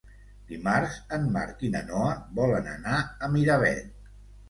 Dimarts 0.51 0.95
en 1.19 1.27
Marc 1.37 1.63
i 1.69 1.71
na 1.77 1.83
Noa 1.91 2.09
volen 2.43 2.73
anar 2.75 2.99
a 3.29 3.33
Miravet. 3.39 3.97